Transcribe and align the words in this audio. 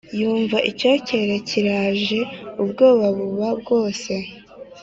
yumva 0.19 0.57
icyokere 0.69 1.33
kiraje 1.49 2.19
ubwoba 2.61 3.05
buba 3.17 3.49
bwose 3.59 4.13